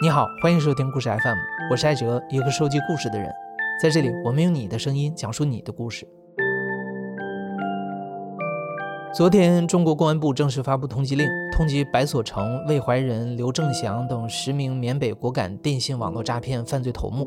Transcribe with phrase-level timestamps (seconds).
[0.00, 1.36] 你好，欢迎收听故事 FM，
[1.72, 3.28] 我是艾哲，一个收集故事的人。
[3.82, 6.06] 在这里，我们用你的声音讲述你的故事。
[9.12, 17.26] 昨天，中国公安部正式发布通缉令，通缉白所成、魏怀仁、刘正祥等十名缅北果敢电信网络诈骗犯罪头目。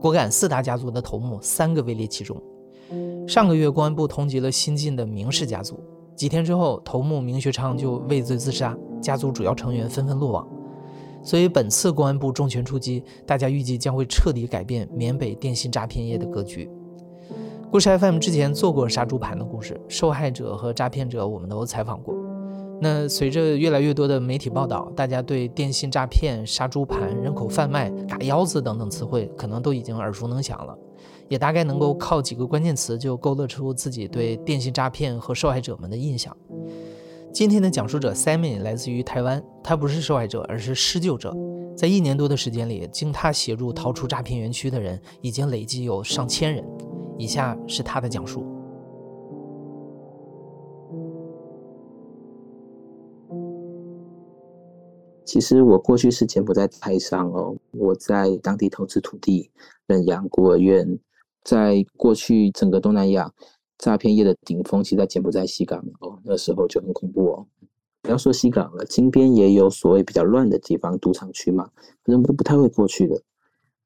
[0.00, 2.36] 果敢四大家族的头目，三个位列其中。
[3.28, 5.78] 上个月，公安部通缉了新晋的明氏家族，
[6.16, 10.44] 几天之后，头目明学昌就畏罪自杀，家族主要成员纷纷落网。
[11.22, 16.68] 所以本次公安部重拳出击，大家预计将会彻底改变缅北电信诈骗业的格局。
[17.70, 22.14] 故事 FM 之前做过杀猪盘的故事，受害者和诈骗者我们都采访过。
[22.82, 30.76] 那随着越来越多的媒体报道，大家对电信诈骗、杀猪盘、人口贩卖、打腰子等等词汇，可能都已经耳熟能详了，
[31.28, 36.34] 也大概能够靠几个关键词就勾勒出自己对电信诈骗和受害者们的印象。
[37.32, 41.32] 今天的讲述者 Sammy 来自于台湾，他不是受害者，而是施救者。
[41.76, 46.64] 在一年多的时间里，经他协助逃出诈骗园区的人已经累计有上千人。
[47.16, 48.44] 以下是他的讲述。
[55.24, 59.50] 其实我过去是柬埔寨台商哦，我在当地投资土地、
[59.86, 60.98] 认养孤儿院，
[61.44, 63.32] 在过去整个东南亚。
[63.80, 67.46] 诈骗业的顶峰，其实在柬埔寨西港哦，那时候就很恐怖哦。
[68.02, 71.70] 不要说西港了，金边也有所谓比较乱的地方，赌场区嘛，
[72.04, 73.22] 人都不太会过去的。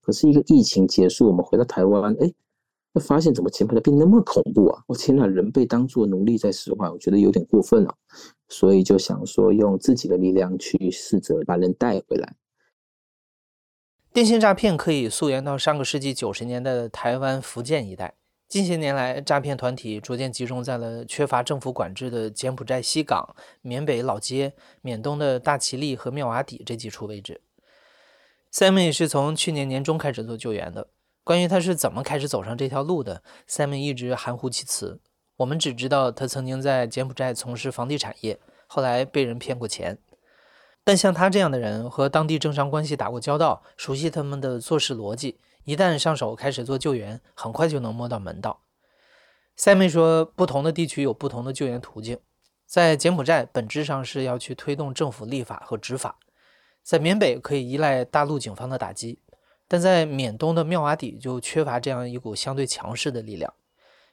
[0.01, 2.33] 可是一个疫情结束，我们回到台湾，哎，
[3.01, 4.83] 发现怎么柬埔寨变那么恐怖啊？
[4.89, 7.95] 我天哪，人被当作奴隶在使唤，我觉得有点过分了。
[8.49, 12.35] 所以就想说，用自己的力量去试着把人带回来。
[14.13, 18.15] 电信诈骗可以溯源到上个世纪九十年代的台湾、福建一带。
[18.55, 27.41] 近些年来，诈骗团体逐渐集中在了缺乏政府管制的柬埔寨西港、缅北老街、缅东的大其力和妙瓦底这几处位置。
[28.53, 30.87] Sammy 是从去年年中开始做救援的。
[31.25, 35.01] 关于他是怎么开始走上这条路的，Sammy 一直含糊其辞。
[35.39, 38.39] 我们只知道他曾经在柬埔寨从事房地产业，
[38.69, 39.99] 后来被人骗过钱。
[40.85, 45.41] 但像他这样的人，和当地政商关系打过交道，熟悉他们的做事逻辑。
[45.65, 48.61] 一旦上手开始做救援，很快就能摸到门道。
[49.57, 52.19] 塞妹说，不同的地区有不同的救援途径。
[52.67, 56.17] 在柬埔寨，本质上是要去推动政府立法和执法；
[56.83, 59.19] 在缅北，可以依赖大陆警方的打击；
[59.69, 63.55] 但在缅东的妙瓦底，就缺乏这样一股相对强势的力量。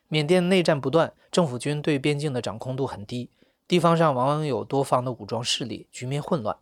[0.07, 3.31] 缅甸内战不断，政府军对边境的掌控度很低，
[3.67, 6.57] 地方上往往有多方的武装势力，局面混乱。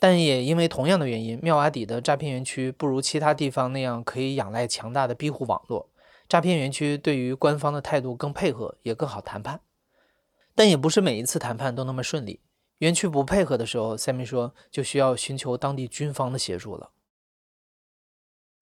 [0.00, 5.88] 但也因为同样的原因，妙瓦底的诈骗园区不如其他地方那样可以仰赖强大的庇护网络。
[6.26, 9.60] 诈骗园区对于官方的态度更配合，也更好谈判。
[10.54, 12.40] 但也不是每一次谈判都那么顺利。
[12.78, 16.90] 园区不配合的时候，塞米说就需要寻求当地军方的协助了。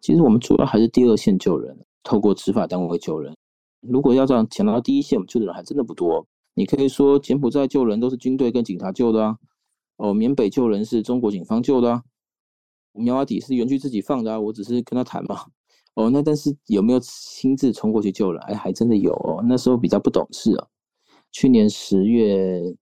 [0.00, 3.36] 其实我们主要还是第二线救人，透过执法单位救人。
[3.80, 6.26] 如果要这样抢到第一线，我们救的人还真的不多。
[6.54, 9.38] 你可以说柬埔寨救人都是军队跟警察救的啊。
[9.98, 12.02] 哦，缅北救人是中国警方救的啊，
[12.92, 15.46] 苗阿底是园区自己放的啊，我只是跟他谈嘛。
[15.94, 18.40] 哦，那但是有没有亲自冲过去救人？
[18.44, 19.44] 哎，还真的有哦。
[19.48, 20.68] 那时候比较不懂事啊。
[21.32, 22.76] 去年十月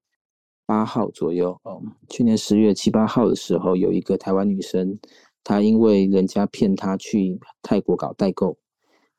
[0.66, 4.98] 八号左右，哦，去年十月七八号的时候，有一个台湾女生，
[5.43, 8.59] 她因为人家骗她去泰国搞代购，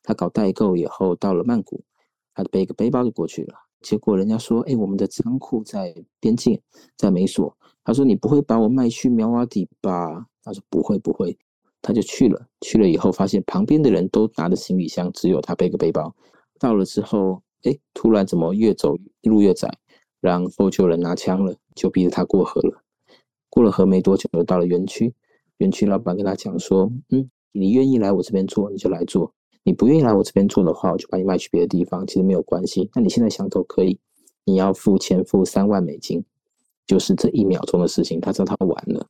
[0.03, 1.83] 她搞代购以后到了曼谷，
[2.35, 3.55] 她背个背包就过去了。
[3.81, 6.61] 结果人家说，哎，我们的仓库在边境，
[6.95, 7.56] 在美索。
[7.87, 11.37] 他说：“你不会把我卖去苗瓦底吧？”他说：“不会，不会。”
[11.81, 12.45] 他就去了。
[12.59, 16.13] 去了以后，发现旁边的人都拿着行李箱，只有他背个背包。
[16.59, 19.69] 到了之后，哎，突然怎么越走路越窄？
[20.19, 22.83] 然后就有人拿枪了，就逼着他过河了。
[23.49, 25.13] 过了河没多久，就到了园区。
[25.59, 29.31] 园区老板跟他讲说：“嗯，你愿意来我这边做，你就来做；
[29.63, 32.05] 你不愿意来我这边做的话，我就把你卖去别的地方。
[32.05, 32.89] 其实没有关系。
[32.93, 33.97] 那你现在想走可以，
[34.43, 36.25] 你要付钱，付三万美金。”
[36.87, 39.05] 就是这一秒钟的事情，他知道他完了。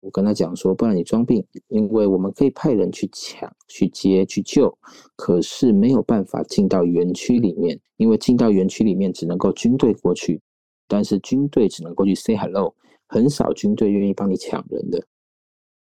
[0.00, 4.76] 我跟他讲说，不然你装病，因为我们可以派人去抢、去接、去救，
[5.16, 10.40] 可是没有办法进到园区里面，因为进到园区里面只能够军队过去，
[10.86, 12.74] 但是军队只能过去 say hello，
[13.08, 15.02] 很少军队愿意帮你抢人的。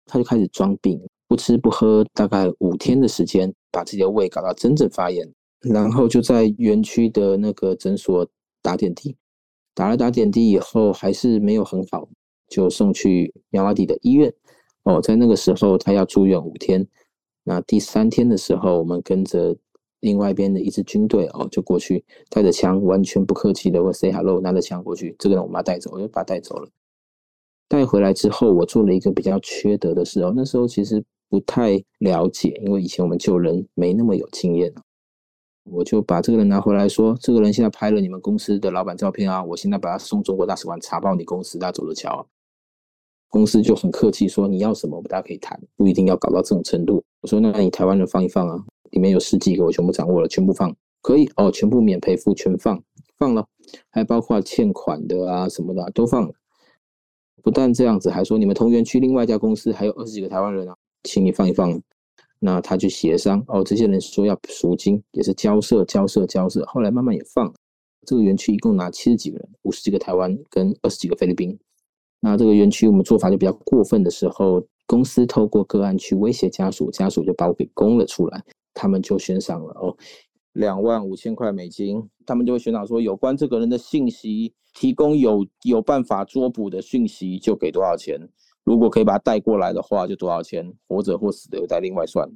[0.06, 5.28] 他就开始装病，不吃不喝，大概五天的时间，把自己的胃搞到真正发炎，
[5.62, 8.30] 然后就在园区的那个诊所
[8.62, 9.18] 打点滴。
[9.76, 12.08] 打了打点滴以后还是没有很好，
[12.50, 14.34] 就送去苗瓦底的医院。
[14.84, 16.88] 哦，在那个时候他要住院五天。
[17.44, 19.56] 那第三天的时候，我们跟着
[20.00, 25.16] 另外一边的一支军队哦，就过去带着枪，完全不客气的问 say hello，拿着枪过去。
[25.20, 26.70] 这个人我们要带走，我就把他带走了。
[27.68, 30.32] 带回来之后，我做了一个比较缺德的事哦。
[30.36, 34.72] 那时候其实不太了解，因为以前我们救人没那么有经验
[35.66, 42.26] 我就把这个人拿回来说，这个人现在拍了你们公司的老板照片啊，我现在把他送中国大使馆查爆你公司，大家走着瞧。
[43.30, 47.04] 公司就很客气说你要什么，我们大家可以谈，不一定要搞到这种程度。
[47.22, 52.82] 我说那你台湾人放一放啊，里面有十几个我全部掌握了，全部放可以哦，全部免赔付全放
[53.18, 53.46] 放了，
[53.90, 56.34] 还包括欠款的啊什么的都放了。
[57.42, 61.82] 不但这样子，还说你们同园区另外一家公司还有二十几个台湾人啊，请你放一放。
[62.46, 66.64] 那他去协商哦，这些人说要赎金，也是交涉、交涉、交涉。
[66.68, 67.52] 后来慢慢也放
[68.06, 71.58] 这个园区，一共拿七十几个人，五十几个台湾跟二十几个菲律宾。
[72.20, 78.44] 那这个园区我们做法就比较过分的时候，公司透过个案去威胁家属，家属就把我给供了出来，
[78.76, 79.98] 他们就悬赏了哦，
[80.54, 88.20] 两万五千块美金，他们就会悬赏说有关这个人的信息，提供有有办法捉捕的讯息就给多少钱。
[88.66, 90.74] 如果可以把他带过来的话，就多少钱？
[90.88, 92.30] 活着或死的又在另外算。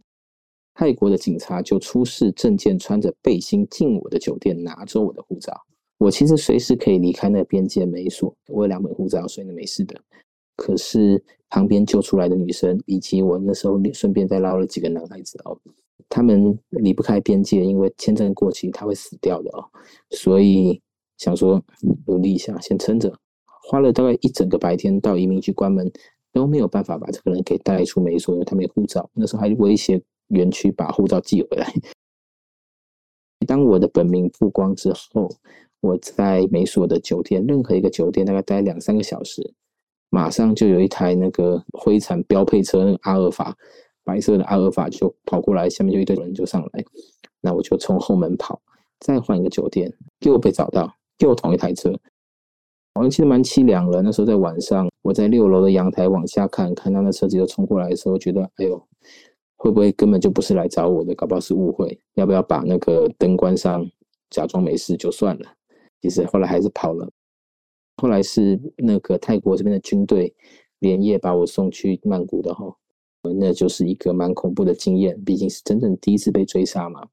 [0.76, 5.52] 泰国的警察就出示证件，穿着背心进我的酒店，拿着我的护照。
[5.98, 10.00] 我其实随时可以离开那个边界没锁，我有两本护照，所以那没事的。
[10.56, 15.60] 可是旁边救出来的女生，以及我那时候顺便再捞了几个男孩子哦，
[16.08, 19.66] 他们离不开边界，因为签证过期他会死掉的哦，
[20.12, 20.80] 所以
[21.18, 21.62] 想说
[22.06, 23.12] 努力一下，先撑着。
[23.46, 25.92] 花了大概一整个白天到移民局关门。
[26.40, 29.10] 都没有办法把这个人给带出美所，因为他没护照。
[29.14, 31.70] 那时候还威胁园区把护照寄回来。
[33.46, 35.30] 当我的本名曝光之后，
[35.82, 39.54] 我在美所的酒店，任何一个酒店大概待两三个小时，
[40.10, 43.54] 马上就有一台那个灰产标配车，那个阿尔法，
[44.06, 46.86] 白色的阿尔法就跑过来，下面就一堆人就上来，
[47.42, 48.62] 那我就从后门跑，
[49.02, 51.94] 再换一个酒店，又被找到，又同一台车。
[52.94, 54.02] 好像其实蛮凄凉的。
[54.02, 58.82] 那时候在晚上，我在六楼的阳台往下看，看到那车子又冲过来的时候，觉得哎呦，
[59.58, 61.14] 会不会根本就不是来找我的？
[61.16, 62.00] 搞不好是误会。
[62.16, 63.86] 要不要把那个灯关上，
[64.30, 65.46] 假装没事就算了？
[66.02, 67.10] 其实后来还是跑了。
[67.98, 70.34] 后来是那个泰国这边的军队
[70.80, 72.74] 连夜把我送去曼谷的哈，
[73.22, 75.22] 那就是一个蛮恐怖的经验。
[75.24, 77.08] 毕竟是真正第一次被追杀嘛。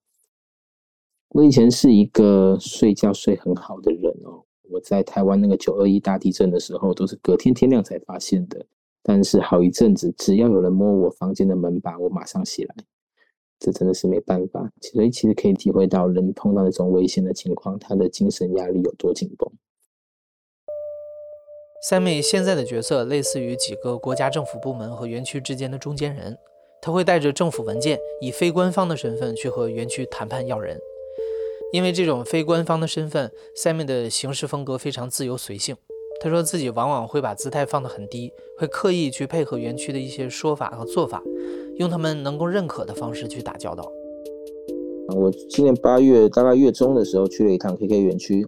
[1.31, 4.46] 我以前是一个睡觉睡很好的人哦。
[4.71, 8.67] 我在台湾那个九二一大地震的时候，都是隔天天亮才发现的。
[9.03, 12.75] 但是好一阵子，只要有人摸我房间的门把，我马上起来。
[13.59, 14.71] 这真的是没办法。
[14.83, 19.51] 所以其实可以体会到，人碰到那种危险的情况，他的精神压力有多紧绷。
[21.89, 26.37] 三妹现在的角色类似于几个国家政府部门和园区之间的中间人，
[26.83, 30.81] 他会带着政府文件，以非官方的身份去和园区谈判要人。
[31.77, 35.77] 因为这种非官方的身份，Sammy 的行事风格非常自由随性。
[36.23, 41.23] 他说自己往往会把姿态放得很低，会刻意去配合园区的一些说法和做法，
[41.77, 43.93] 用他们能够认可的方式去打交道。
[45.09, 48.47] 我今年八月大概月中的时候去了一趟 KK 园区，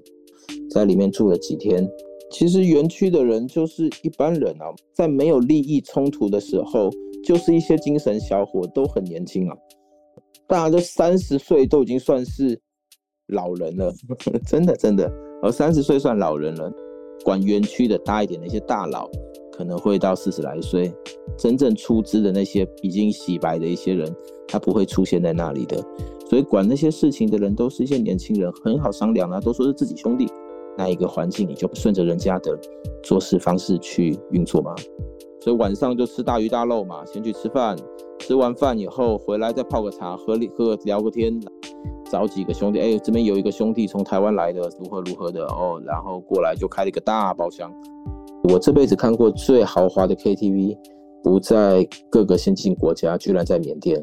[0.70, 1.86] 在里面住了几天。
[2.30, 6.88] 其实园区的人就是一般人啊，在没有利益冲突的时候，
[7.22, 9.56] 就是一些精神小伙，都很年轻啊，
[10.46, 12.58] 大家都三十岁都已经算是。
[13.28, 13.92] 老人了，
[14.46, 15.10] 真的真的，
[15.42, 16.70] 而三十岁算老人了。
[17.25, 19.08] 管园区的大一点的一些大佬，
[19.52, 20.92] 可能会到四十来岁。
[21.37, 24.08] 真正出资的那些已经洗白的一些人，
[24.47, 25.76] 他不会出现在那里的。
[26.28, 30.26] 所以管那些事情的人都是一些年轻人，很好商量啊，都说是自己兄弟。
[30.76, 32.56] 那一个环境，你就顺着人家的
[33.02, 34.73] 做事方式去运作嘛。
[35.40, 37.76] 所以晚上就吃大鱼大肉嘛，先去吃饭，
[38.20, 41.38] 吃完饭以后回来再泡个茶，喝喝聊个天。
[42.11, 47.73] 找几个兄弟，哎，这边有一个兄弟从台湾来的，如何如何的哦，然后过来就开了一个大包厢。
[48.45, 50.77] 我这辈子看过最豪华的 KTV，
[51.23, 54.03] 不在各个先进国家，居然在缅甸。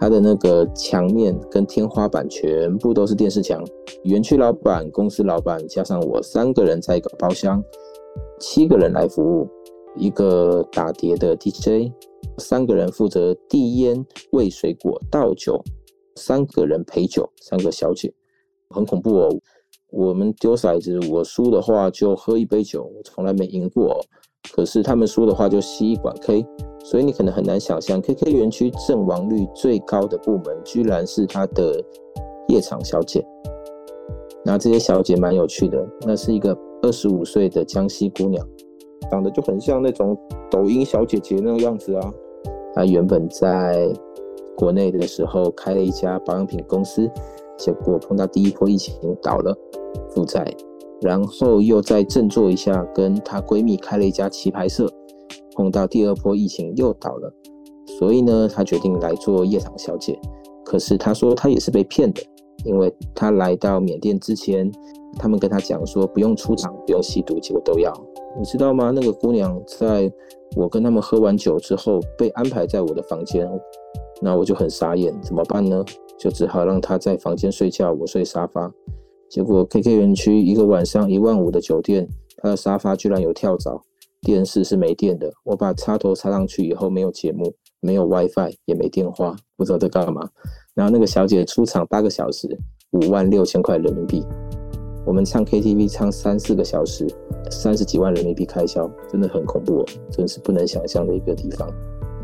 [0.00, 3.60] 它的那个墙面跟天花板全部都是电视墙。
[4.04, 7.60] 园区老板、公司老板加上我三个人在一个包厢，
[8.38, 9.48] 七个人来服务，
[9.96, 11.90] 一个打碟的 DJ，
[12.36, 15.60] 三个人负责递烟、喂水果、倒酒。
[16.18, 18.12] 三个人陪酒，三个小姐，
[18.68, 19.28] 很恐怖哦。
[19.90, 23.98] 我们丢骰子，我输的话就喝一杯酒，我从来没赢过。
[24.52, 26.44] 可是他们输的话就吸一管 K，
[26.84, 31.82] 所以你可能很难想象，KK 园区阵亡率最高的部门，居然是他的
[32.48, 33.24] 夜场小姐。
[34.44, 38.46] 那这些小姐蛮有趣的，那是一个二十五岁的江西姑娘，
[39.10, 40.14] 长得就很像那种
[40.50, 42.12] 抖音小姐姐那个样子啊。
[42.74, 43.90] 她原本在。
[44.58, 47.08] 国内的时候开了一家保养品公司，
[47.56, 49.56] 结果碰到第一波疫情倒了，
[50.10, 50.52] 负债
[51.00, 54.90] 然后又再振作一下，跟她闺蜜开了一家棋牌社，
[55.54, 57.32] 碰到第二波疫情又倒了，
[58.00, 60.18] 所以呢，她决定来做夜场小姐。
[60.64, 62.20] 可是她说她也是被骗的，
[62.64, 64.68] 因为她来到缅甸之前，
[65.18, 67.92] 他们跟她讲说不用出场，不用吸毒，结果都要。
[68.36, 68.90] 你知道吗？
[68.92, 70.12] 那个姑娘在
[70.56, 73.48] 我跟他们喝完酒之后，被安排在我的房间，
[74.20, 75.84] 那我就很傻眼，怎么办呢？
[76.18, 78.72] 就只好让她在房间睡觉，我睡沙发。
[79.28, 82.08] 结果 KK 园区一个晚上一万五的酒店，
[82.38, 83.82] 他的沙发居然有跳蚤，
[84.22, 85.30] 电视是没电的。
[85.44, 90.28] 我把插头插上去以后，没有节目，没有 WiFi，也没电话，不知道在干嘛。
[90.74, 92.48] 然后那个小姐出场八个小时，
[92.92, 94.24] 五万六千块人民币。
[95.04, 97.06] 我们唱 KTV 唱三四个小时，
[97.50, 101.68] 三十几万人民币开销，真的很恐怖，哦真是不能想象的一个地方。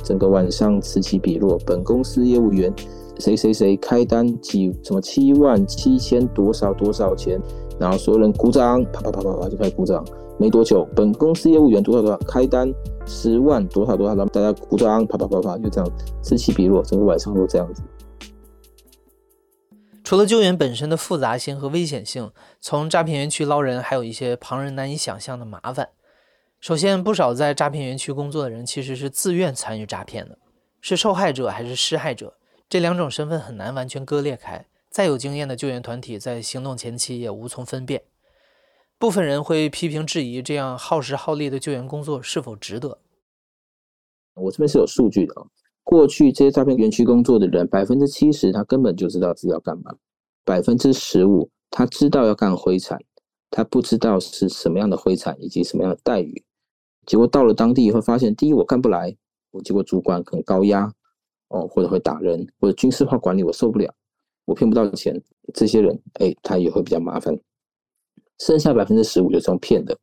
[0.05, 2.73] 整个晚上此起彼落，本公司业务员。
[3.21, 7.41] 谁谁谁开单几什么七万七千多少多少钱，
[7.79, 10.05] 然后所有人鼓掌，啪啪啪啪啪就开始鼓掌。
[10.37, 12.69] 没多久，本公司业务员多少多少开单
[13.07, 15.89] 十万多少多少，然后大家鼓掌，啪啪啪啪就这样
[16.23, 17.85] 此起彼落，整个晚上都这样子。
[20.03, 25.91] 除了救援本身的复杂性和危险性，从诈骗园区捞人还有一些旁人难以想象的麻烦。
[26.65, 30.39] 首先，不少在诈骗园区工作的人其实是自愿参与诈骗的，
[30.81, 32.39] 是受害者还是施害者？
[32.71, 38.05] 这两种身份很难完全割裂开，再有经验的救援团体在行动前期也无从分辨。
[38.99, 42.97] 部分人会批评质疑这样耗时耗力的救援工作是否值得。
[44.33, 45.35] 我这边是有数据的，
[45.83, 49.95] 过去这些诈骗园区工作的人，百分之七十他根本就知道自己要干嘛，
[50.47, 52.99] 百分之十五他知道要干灰产，
[53.51, 56.43] 他不知道是什么样的灰产以及什么样的待遇。
[57.07, 59.17] 结果到了当地以后，发现第一我干不来，
[59.51, 60.93] 我结果主管很高压。
[61.49, 63.95] 哦，或者会打人，或者军事化管理，我受不了，
[64.45, 67.39] 我骗不到钱，这些人，哎，他也会比较麻烦。
[68.41, 69.97] 剩下百分之十五就是用骗的，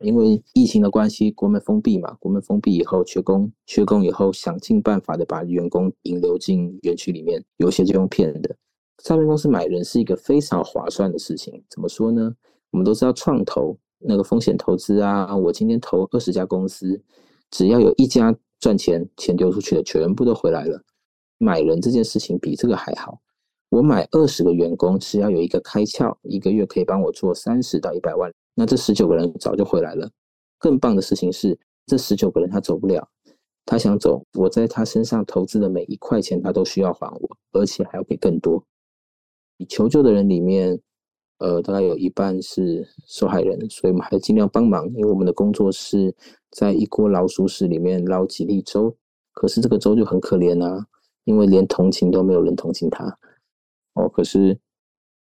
[0.00, 8.54] 因为疫情的关系，国门封闭嘛，国门封闭以后缺工，缺工以后想尽办法的把员工引流进园区里面，有些就用骗的。
[8.98, 12.32] 诈骗公司买人是一个非常划算的事情，怎么说呢？
[12.70, 17.02] 我们都知道创投那个风险投资啊，我今天投二十家公司，
[17.50, 18.36] 只要有一家。
[18.62, 20.80] 赚钱，钱丢出去了，全部都回来了。
[21.38, 23.20] 买人这件事情比这个还好。
[23.70, 30.08] 我买二十个员工，只要有一个开窍，一个月可以帮我做三十到一百万，那这十九个人早就回来了。
[30.60, 33.08] 更棒的事情是，这十九个人他走不了，
[33.66, 38.64] 他想走，我在他身上投资的每一块钱，他都需要还我，而且还要给更多。
[39.56, 40.80] 你求救的人里面。
[41.42, 46.14] 呃，大概有一半是受害人，所以我们还尽量帮忙，因为我们的工作是
[46.52, 48.96] 在一锅老鼠屎里面捞几粒粥。
[49.32, 50.86] 可是这个粥就很可怜啊，
[51.24, 53.18] 因为连同情都没有人同情他。
[53.94, 54.56] 哦，可是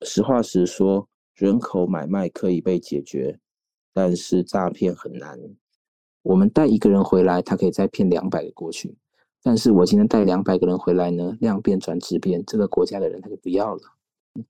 [0.02, 3.40] 实话实说，人口买卖可以被解决，
[3.94, 5.40] 但是诈骗很难。
[6.24, 8.98] 我们带一个人回来，他可以再骗两百个过去，
[9.44, 13.82] 但是我今天带两百个人回来呢，量变转质变，这个国家的人他就不要了。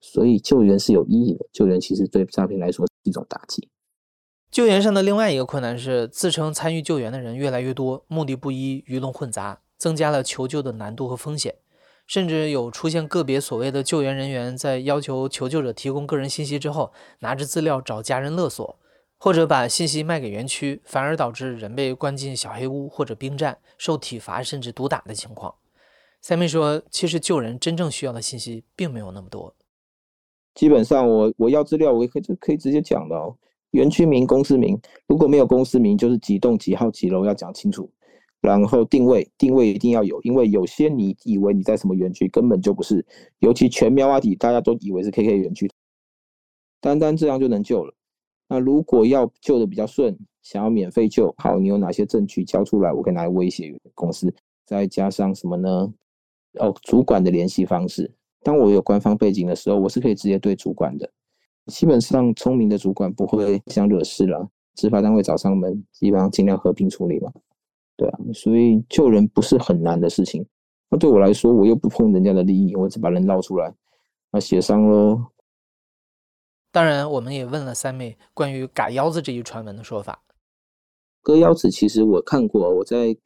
[0.01, 3.69] 所以救援是有意义的，救援其实对诈骗来说是一种打击。
[4.49, 11.55] 救援上的另外一个困难是，自称参与救援的人越来越多，目的不一，鱼龙混杂，增加了求救的难度和风险。
[12.05, 18.79] 甚至有出现个别所谓的救援人员在要求求救者提供个人信息之后，拿着资料找家人勒索，
[19.17, 25.55] 或者把信息卖给园区，反而导致人被关进小黑屋或者兵站，受体罚甚至毒打的情况。
[26.21, 29.53] 三妹说，其实救人真正需要的信息并没有那么多。
[30.57, 33.37] 基本上，我我要资料，我也可以可以直接讲的哦。
[33.71, 34.75] 园区名、公司名，
[35.07, 37.87] 如果没有公司名，就是几栋几号几楼要讲清楚。
[38.41, 43.05] 然后定位，定位一定要有，因为有些你以为你在什么园区，根本就不是。
[43.37, 45.69] 尤其全苗阿体，大家都以为是 KK 园区，
[46.81, 47.93] 单单这样就能救了。
[48.49, 54.33] 那如果要救的比较顺，想要免费救，好，你有哪些证据交出来，我可以拿来威胁公司。
[54.65, 55.93] 再加上什么呢？
[56.59, 58.11] 哦，主管的联系方式。
[58.43, 61.09] 当我有官方背景的时候，我是可以直接对主管的。
[61.67, 64.49] 基本上，聪明的主管不会想惹事了。
[64.75, 67.31] 执法单位找上门，基本上尽量和平处理嘛。
[67.97, 70.45] 对啊，所以救人不是很难的事情。
[70.89, 73.73] 那对我来说，我又不碰人家的利益，我只把人捞出来，
[74.31, 75.25] 那协商喽。
[76.71, 80.23] 当然，我们也问了三妹关于“嘎腰子”这一传闻的说法。
[81.21, 83.17] 割腰子，其实我看过，我在。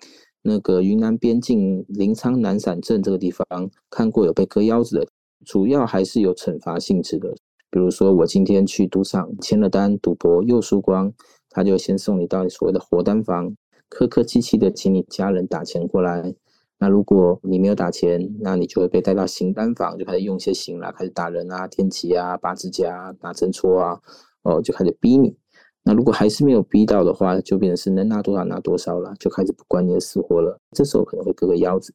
[0.43, 3.45] 那个云南边境临沧南伞镇这个地方
[3.89, 5.07] 看过有被割腰子的，
[5.45, 7.33] 主要还是有惩罚性质的。
[7.69, 11.13] 比如说我今天去赌场签了单，赌博又输光，
[11.49, 13.55] 他就先送你到所谓的活单房，
[13.87, 16.33] 客客气气的请你家人打钱过来。
[16.79, 23.99] 那如果你没有打钱，那你就会被带到刑单房，就开始用一些刑啦，开始打人啊、天启啊、拔指甲、拿针戳啊。
[24.43, 25.37] 哦，就开始逼你。
[25.83, 30.59] 那如果还是没有逼到的话，就变成是能拿多少拿多少了，就开始不管你的死活了。
[30.71, 31.93] 这时候可能会割个腰子。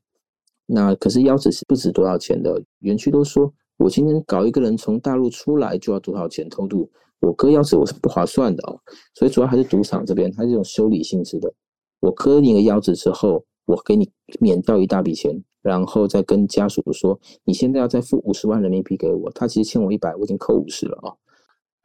[0.66, 6.90] 那可是腰子是不值多少钱的，园区都说我今天搞一个人从大陆出来就要多少钱偷渡，
[7.21, 8.76] 我割腰子我是不划算的哦。
[9.14, 11.52] 所以主要还是赌场这边，它是这种修理性质的。
[12.00, 19.31] 我割你个腰子之后，我给你免掉一大笔钱，然后再跟家属说，你现在要再付五十万人民币给我。
[19.31, 21.14] 他其实欠我一百，我已经扣五十了啊。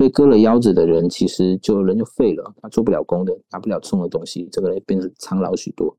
[0.02, 5.96] 被割了腰子的人，其实就人就废了，他做不了工的，拿不了重的东西，这个人变得苍老许多。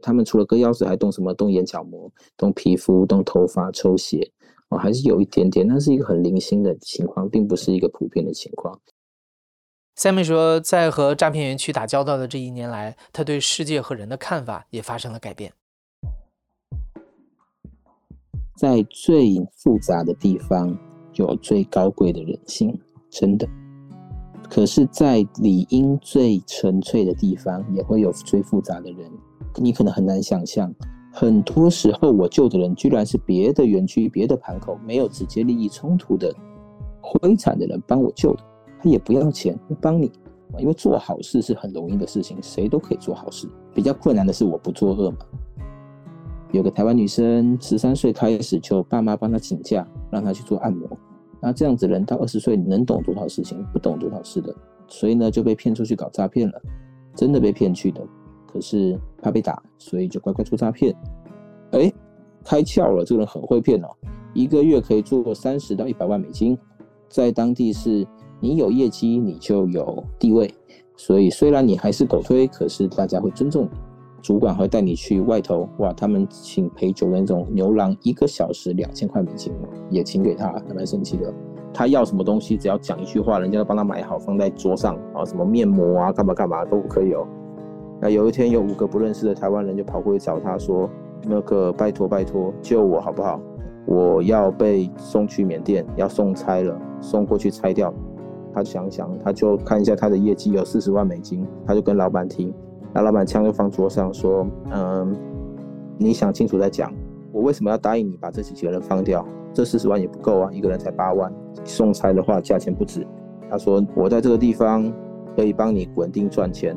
[0.00, 1.32] 他们除了割腰子，还动什么？
[1.32, 4.30] 动眼角膜、动皮肤、动头发、抽血，
[4.68, 8.78] 哦，还是有一点点，那是一个很零星的情况，并不是一个普遍的情况。
[9.96, 15.54] Sammy 说，在和诈骗园区打交道的这一年来，他对世界和人的看法也发生了改变。
[18.58, 20.76] 在最复杂的地方，
[21.14, 22.78] 有最高贵的人性。
[23.18, 23.48] 真的，
[24.50, 29.10] 可是，在理应最纯粹的地方，也会有最复杂的人。
[29.54, 30.70] 你可能很难想象，
[31.14, 36.30] 很多时候我救的人，居然是别的园区、别的盘口没有直接利益冲突的
[37.00, 38.42] 灰产的人帮我救的，
[38.82, 40.12] 他也不要钱，帮你。
[40.58, 43.48] 因为做好事是很容易的事情，谁都可以做好事。
[43.74, 45.18] 比较困难的是我不作恶嘛。
[46.52, 50.86] 有个台湾女生，十三岁开始就爸妈帮她请假，让她去做按摩。
[51.46, 53.64] 那这样子人到二十岁能懂多少事情？
[53.72, 54.52] 不懂多少事的，
[54.88, 56.60] 所以呢就被骗出去搞诈骗了，
[57.14, 58.04] 真的被骗去的。
[58.52, 60.92] 可是怕被打，所以就乖乖做诈骗。
[61.70, 61.92] 哎，
[62.44, 63.86] 开窍了，这个人很会骗哦，
[64.34, 66.58] 一个月可以做三十到一百万美金，
[67.08, 68.04] 在当地是
[68.40, 70.52] 你有业绩你就有地位，
[70.96, 73.78] 所以虽然你还是狗推，可是大家会尊重你。
[74.26, 75.92] 主管会带你去外头，哇！
[75.92, 79.52] 他们请陪酒的那种牛郎，一个小时两千块美金，
[79.88, 81.32] 也请给他，还蛮神奇的。
[81.72, 87.24] 他要什么东西，只要讲一句话，人家都帮他买好，放在桌上啊，什么面膜啊，干嘛干嘛都可以哦。
[88.00, 90.90] 那有一天，有五个不认识的台湾人就跑过去找他说
[91.22, 93.40] ：“那个拜托拜托，救我好不好？
[93.86, 97.94] 我要被送去缅甸，要送拆了，送过去拆掉。”
[98.52, 102.52] 他想想，他就看一下他的业绩有四十万美金，他就跟老板提。
[102.96, 105.14] 那老板枪就放桌上说：“嗯，
[105.98, 106.90] 你想清楚再讲。
[107.30, 109.22] 我为什么要答应你把这几个人放掉？
[109.52, 111.30] 这四十万也不够啊，一个人才八万，
[111.62, 113.06] 送差的话价钱不止。”
[113.50, 114.90] 他说：“我在这个地方
[115.36, 116.74] 可以帮你稳定赚钱。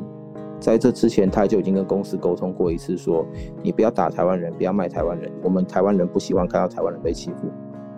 [0.60, 3.24] 在这之前，他就已经跟公司沟通过一次，说
[3.62, 5.32] 你不要打台湾人，不要卖台湾人。
[5.42, 7.48] 我们台湾人不希望看到台湾人被欺负。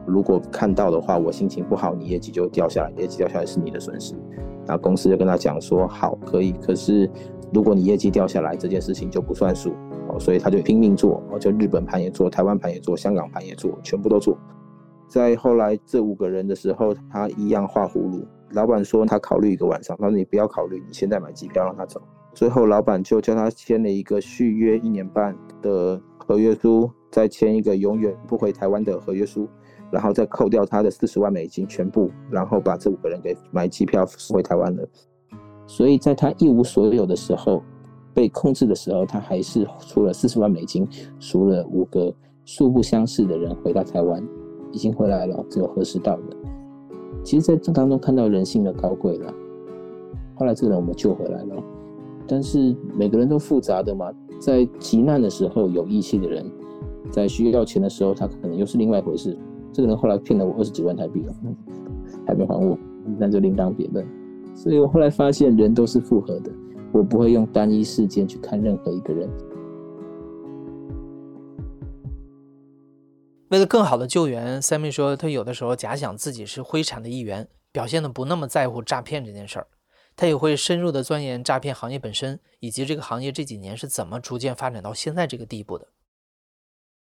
[0.07, 4.15] 如果看到的话，我心情不好，你业绩就掉下来，业绩掉下来是你的损失。”
[4.65, 7.11] 然后公司就跟他讲说：“好，可以，可是。”
[7.53, 9.75] 如果你业绩掉下来，这件事情就不算数
[10.09, 14.39] 哦，所以他就拼命做，哦，就日本盘也做，台湾盘也做，香港盘也做，全部都做。
[15.07, 18.27] 在后来这五个人的时候，他一样画葫芦。
[18.53, 22.01] 老板说他考虑一个晚上，他说你不要考虑，你现在买机票让他走。
[22.35, 29.47] 最后老板就叫他签了一个续约一年半的合约书，再签一个永远不回台湾的合约书，
[29.91, 34.89] 然后再扣掉他的四十万美金全部，然后把这五个人给买机票回台湾了。
[35.67, 37.63] 所以在他一无所有的时候，
[38.13, 40.87] 被控制的时候，他还是出了四十万美金，
[41.19, 42.13] 赎了五个
[42.45, 44.23] 素不相识的人回到台湾，
[44.71, 46.37] 已经回来了，只有何时到的。
[47.23, 49.33] 其实，在这当中看到人性的高贵了。
[50.35, 51.63] 后来这个人我们救回来了，
[52.27, 56.45] 但是每个人都复杂的嘛，在急难的时候有义气的人，
[57.11, 59.39] 在需要钱的时候，他可能又是另外一回事。
[59.73, 61.35] 这个人后来骗了我二十几万台币了，
[62.27, 62.77] 还没还我，
[63.19, 64.05] 那就另当别论。
[64.55, 66.53] 所以我后来发现，人都是复合的。
[66.93, 69.29] 我不会用单一事件去看任何一个人。
[73.49, 79.67] 为了更好的救援，Sammy 说，他有的时候假想自己是灰产的一员，表现的不那么在乎诈骗这件事儿。
[80.15, 85.89] 他也会深入的钻研诈骗行业本身，以及这个行业这几年是怎么逐渐发展到现在这个地步的。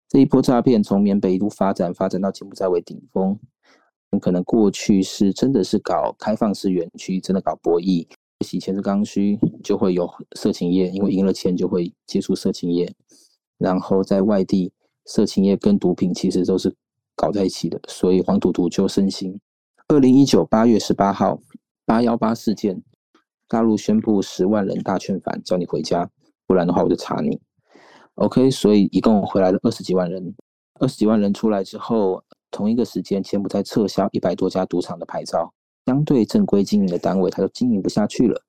[0.08, 3.40] 这一波诈骗从缅北一路发展，发展到柬埔寨为顶峰。
[4.20, 8.06] 可能过去是真的是搞开放式园区，真的搞博弈，
[8.46, 12.94] 洗钱是刚需，就会有色情业，因为赢了钱就会接触色情业。
[13.58, 14.74] 然后在外地，
[15.06, 16.76] 色情业跟毒品其实都是
[17.16, 19.40] 搞在一起的，所以黄赌毒就盛行。
[19.88, 21.40] 二零一九八月十八号，
[21.86, 22.84] 八幺八事件，
[23.48, 26.10] 大陆宣布十万人大劝返，叫你回家，
[26.46, 27.40] 不然的话我就查你。
[28.16, 30.36] OK，所以一共回来了二十几万人，
[30.82, 32.22] 二十几万人出来之后。
[32.52, 35.52] 同一个时间，柬埔寨撤销一百多家赌场的牌照，
[35.86, 38.40] 相对正规经营的单位，他就经营不下去了，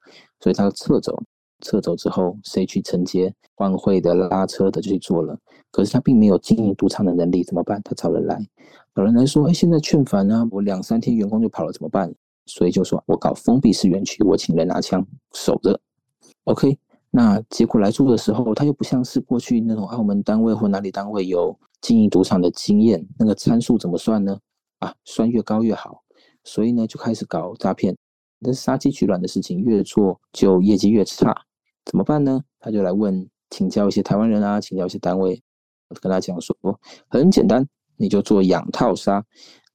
[0.40, 1.18] 所以他就撤走。
[1.64, 5.38] 撤走之后，谁去承接换汇的、拉车的就去做了。
[5.70, 7.80] 可是他并没有经营赌场的能力，怎么办？
[7.84, 8.36] 他找人来，
[8.96, 12.12] 有人来说：“哎，现在劝返呢，我两三天员工就跑了，怎么办？”
[12.46, 15.78] 所以就说我搞封闭式园区，我请人拿枪守着。
[16.44, 16.76] OK，
[17.12, 24.38] 那结果来做的时候，他又不像是过去那种澳门单位或哪里单位有经营赌场的经验，那个参数怎么算呢？
[24.78, 26.02] 啊，算越高越好。
[26.44, 27.94] 所以呢，就开始搞诈骗，
[28.38, 31.36] 那杀鸡取卵的事情越做就业绩越差，
[31.84, 32.40] 怎么办呢？
[32.58, 35.42] 他就来问请教一些台湾人啊，请教一些单位，
[36.00, 36.56] 跟他讲说
[37.08, 39.24] 很简单，你就做养套杀。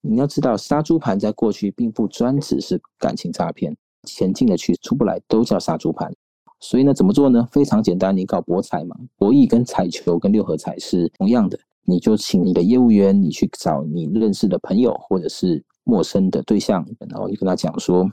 [0.01, 6.13] 你要知道，杀猪盘在过去并不专指是感情诈骗，钱进得去出不来都叫杀猪盘。
[6.59, 7.47] 所以呢，怎么做呢？
[7.51, 15.63] 非常简单，你搞博彩嘛，博弈跟彩球跟六合彩是同样的，你就请你的业务员，你去找你认识的朋友或者是。
[15.89, 18.05] 陌生的对象，然后你跟他讲说：“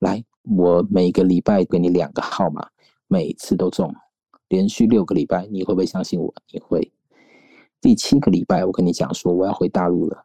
[0.00, 2.66] 来，我每个礼拜给你两个号码，
[3.06, 3.94] 每次都中，
[4.48, 6.32] 连续六个礼拜，你会不会相信我？
[6.50, 6.90] 你会。
[7.82, 10.24] 第七个礼拜，我跟你讲说我要回大陆了，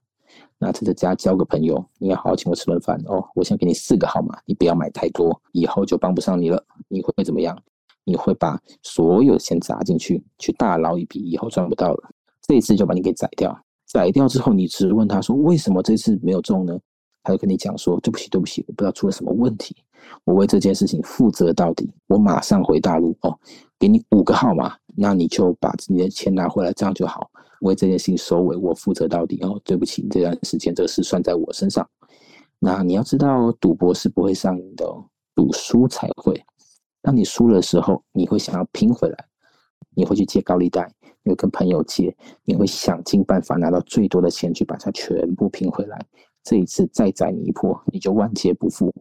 [0.58, 3.22] 那在家交个朋友，你要好好请我吃顿饭哦。
[3.36, 6.66] 我想给你四个号码，你不要买太多，以后就帮不上你了。
[6.88, 7.62] 你会怎么样？
[8.06, 12.10] 你会把所有钱砸进去，去大捞一笔，以后赚不到了。
[12.44, 16.78] 这一次就把你给宰掉，宰掉之后，你只问他说为什么这次没有中呢？”
[17.26, 19.74] 他就跟你讲说：“对不起，对不起，我不知道出了什么问题，
[20.26, 21.90] 我为这件事情负责到底。
[22.08, 23.34] 我马上回大陆哦，
[23.80, 27.32] 给你五个号码，那你就把你的钱拿回来，这样就好。
[27.62, 29.58] 为这件事情收尾，我负责到底哦。
[29.64, 31.90] 对不起，这段时间这个事算在我身上。
[32.60, 34.86] 那你要知道，赌博是不会上瘾的，
[35.34, 36.44] 赌输才会。
[37.02, 39.18] 当你输的时候，你会想要拼回来，
[39.96, 40.92] 你会去借高利贷，
[41.24, 46.06] 你会跟朋友借，你会想尽办法拿到最多的钱去把它全部拼回来。”
[46.44, 48.94] 这一次再宰你一波，你就万劫不复。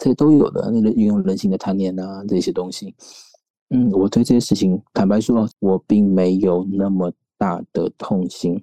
[0.00, 2.94] 这都有的，那个运用人性的贪念啊，这些东西。
[3.68, 8.60] 嗯，我对这些事情，坦白说，我并没有那么大的痛心。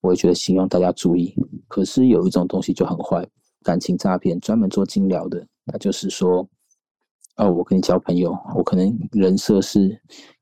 [0.00, 1.32] 我也觉得希望大家注意。
[1.68, 3.24] 可是有一种东西就很坏，
[3.62, 6.48] 感情诈骗，专门做金疗的，那就是说，
[7.36, 10.00] 哦，我跟你交朋友，我可能人设是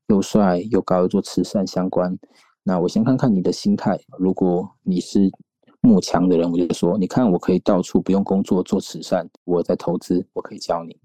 [0.09, 2.19] 又帅又高，又做慈善相关。
[2.63, 5.31] 那我先看看你的心态，如果你是。
[5.81, 10.97] 慕强的人，我就说，你看，我可以到处不用工作做慈善，我在投资，我可以教你。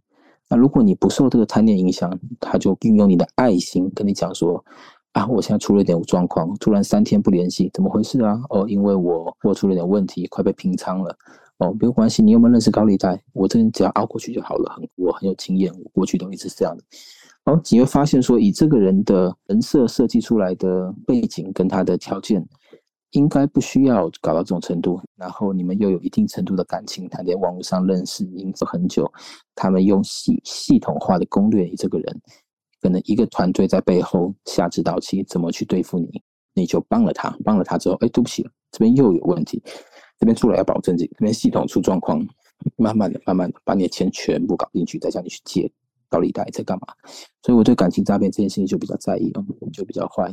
[0.48, 4.64] 那如果你不受这个贪念影响，他就运用你的爱心跟你讲说，
[5.12, 8.36] 啊，我现在出了点状况，突然三天不联系，怎么回事啊？
[8.50, 11.16] 哦，因为我我出了点问题，快被平仓了。
[11.58, 13.22] 哦，没有关系，你有没有认识高利贷？
[13.32, 16.82] 我这人只要熬过去就好了，很我很有经验，我过去都一直是这样的。
[17.44, 22.46] 哦，你会发现说，以这个人的人设设计出来的背景跟他的条件。
[23.10, 29.08] 应该不需要搞到这种程度，然后你们又有一定程度的感情，他在网络上认识，已经很久。
[29.54, 32.22] 他们用系系统化的攻略你这个人，
[32.80, 36.20] 可能一个团队在背后下指导棋，怎么去对付你，
[36.54, 39.62] 你就帮了他，帮了他之后，哎，对不起，这边又有问题，
[40.18, 42.20] 这边出来要保证这这边系统出状况，
[42.76, 45.70] 慢慢的、慢慢的把你的钱全部搞进去，再叫你去借
[46.14, 46.86] 高利贷，在干嘛？
[47.42, 50.32] 所以我对感情诈骗这件事情就比较在意哦，就比较坏。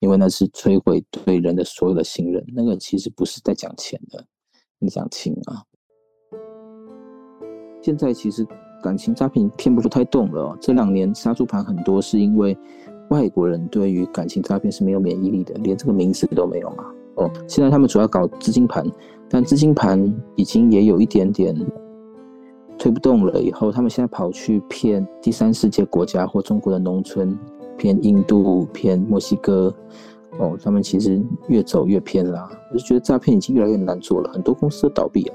[0.00, 4.26] 因为那是摧毁对人的所有的信任，那个其实不是在讲钱的，
[4.80, 5.62] 你讲情啊。
[7.80, 8.46] 现在其实
[8.82, 12.58] 感情诈骗骗不出太动了，这两年杀猪盘很多，是因为
[13.10, 16.84] 外国人对于感情诈骗是没有免疫力的，连这个名词都没有嘛。
[17.16, 18.84] 哦，现在他们主要搞资金盘，
[19.30, 20.02] 但资金盘
[20.36, 21.54] 已经也有一点点
[22.84, 27.34] 推不动了，以后他们现在跑去骗第三世界国家或中国的农村。
[27.78, 29.74] 骗印度、骗墨西哥，
[30.38, 31.18] 哦，他们其实
[31.48, 32.46] 越走越偏啦。
[32.70, 35.34] 我就觉得诈骗已经越来越难做了，很多公司都倒闭了。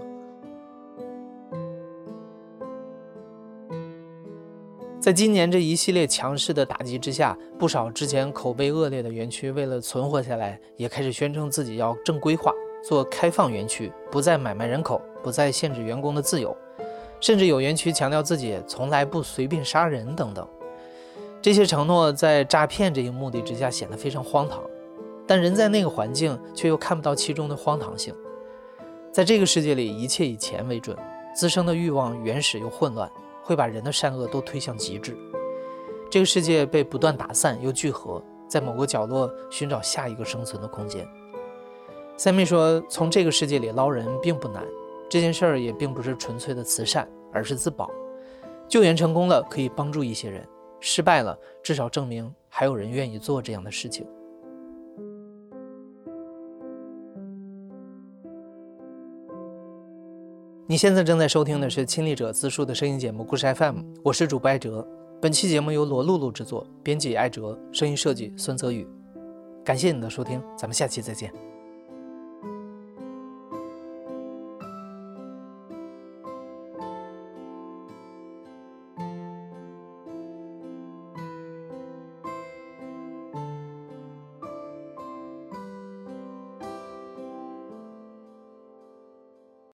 [4.99, 12.53] 在今年这一系列强势的打击之下，不少之前口碑恶劣的园区，为了存活下来，也开始宣称自己要正规化，
[12.87, 16.55] 做开放园区，不再买卖人口，不再限制员工的自由，
[17.19, 20.47] 甚至有园区强调自己从来不随便杀人等等。
[21.41, 24.61] 这些承诺在诈骗这一目的之下显得非常荒唐，
[25.25, 28.13] 但人在那个环境却又看不到其中的荒唐性。
[29.11, 30.95] 在这个世界里，一切以钱为准，
[31.33, 33.09] 滋生的欲望原始又混乱，
[33.41, 35.17] 会把人的善恶都推向极致。
[36.11, 41.07] 这个世界被不断打散又聚合，在某个角落寻找下一个生存的空间。
[42.17, 44.63] 三妹说：“从这个世界里捞人并不难，
[45.09, 47.89] 这件事儿也并不是纯粹的慈善，而是自保。
[48.67, 50.47] 救援成功了，可以帮助一些人。”
[50.81, 54.07] 失败了，至少证明还有人愿意做这样的事情。
[60.65, 64.87] 你现在正在收听的是亲历者自述的声音节目《故事 FM》，我是主播艾哲。
[65.19, 68.87] 本期节目由罗露露制作，编辑艾哲，声音设计孙泽宇。
[69.65, 71.48] 感谢你的收听，咱们下期再见。